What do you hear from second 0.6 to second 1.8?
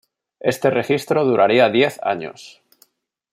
registro duraría